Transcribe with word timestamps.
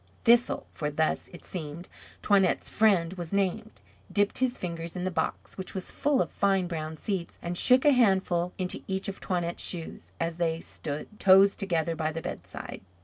Thistle 0.23 0.65
for 0.71 0.89
thus, 0.89 1.29
it 1.31 1.45
seemed, 1.45 1.87
Toinette's 2.23 2.71
friend 2.71 3.13
was 3.13 3.31
named 3.31 3.69
dipped 4.11 4.39
his 4.39 4.57
fingers 4.57 4.95
in 4.95 5.03
the 5.03 5.11
box, 5.11 5.59
which 5.59 5.75
was 5.75 5.91
full 5.91 6.23
of 6.23 6.31
fine 6.31 6.65
brown 6.65 6.95
seeds, 6.95 7.37
and 7.39 7.55
shook 7.55 7.85
a 7.85 7.91
handful 7.91 8.51
into 8.57 8.81
each 8.87 9.07
of 9.07 9.19
Toinette's 9.19 9.61
shoes, 9.63 10.11
as 10.19 10.37
they 10.37 10.59
stood, 10.59 11.19
toes 11.19 11.55
together 11.55 11.95
by 11.95 12.11
the 12.11 12.23
bedside. 12.23 12.81